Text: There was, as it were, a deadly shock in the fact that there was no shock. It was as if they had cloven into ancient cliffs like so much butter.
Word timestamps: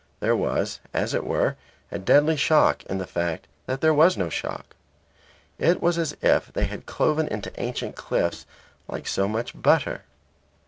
There 0.19 0.35
was, 0.35 0.79
as 0.95 1.13
it 1.13 1.23
were, 1.23 1.57
a 1.91 1.99
deadly 1.99 2.35
shock 2.35 2.81
in 2.87 2.97
the 2.97 3.05
fact 3.05 3.47
that 3.67 3.81
there 3.81 3.93
was 3.93 4.17
no 4.17 4.29
shock. 4.29 4.75
It 5.59 5.79
was 5.79 5.99
as 5.99 6.17
if 6.23 6.51
they 6.53 6.65
had 6.65 6.87
cloven 6.87 7.27
into 7.27 7.53
ancient 7.61 7.95
cliffs 7.95 8.47
like 8.87 9.05
so 9.07 9.27
much 9.27 9.53
butter. 9.55 10.01